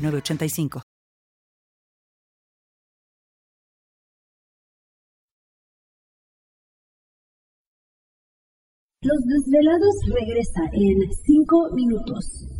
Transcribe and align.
985. 0.00 0.82
Los 9.02 9.24
desvelados 9.24 9.94
regresa 10.12 10.60
en 10.72 11.10
5 11.10 11.70
minutos. 11.72 12.59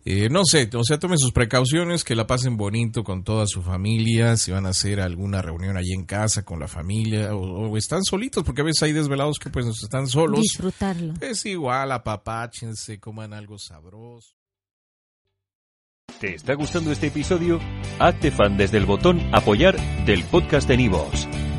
Eh, 0.09 0.29
no 0.29 0.45
sé, 0.45 0.69
o 0.73 0.85
sea, 0.85 0.97
tomen 0.97 1.17
sus 1.17 1.33
precauciones, 1.33 2.05
que 2.05 2.15
la 2.15 2.25
pasen 2.25 2.55
bonito 2.55 3.03
con 3.03 3.25
toda 3.25 3.45
su 3.45 3.61
familia, 3.61 4.37
si 4.37 4.51
van 4.51 4.65
a 4.65 4.69
hacer 4.69 5.01
alguna 5.01 5.41
reunión 5.41 5.75
allí 5.75 5.91
en 5.91 6.05
casa 6.05 6.45
con 6.45 6.61
la 6.61 6.69
familia, 6.69 7.35
o, 7.35 7.69
o 7.69 7.75
están 7.75 8.05
solitos, 8.05 8.45
porque 8.45 8.61
a 8.61 8.63
veces 8.63 8.83
hay 8.83 8.93
desvelados 8.93 9.37
que 9.37 9.49
pues 9.49 9.65
están 9.65 10.07
solos. 10.07 10.39
Disfrutarlo. 10.39 11.13
Es 11.19 11.45
igual, 11.45 11.91
apapáchense, 11.91 13.01
coman 13.01 13.33
algo 13.33 13.59
sabroso. 13.59 14.33
¿Te 16.21 16.35
está 16.35 16.53
gustando 16.53 16.93
este 16.93 17.07
episodio? 17.07 17.59
Hazte 17.99 18.31
fan 18.31 18.55
desde 18.55 18.77
el 18.77 18.85
botón 18.85 19.19
Apoyar 19.33 19.75
del 20.05 20.23
podcast 20.23 20.69
de 20.69 20.77
Nivos. 20.77 21.27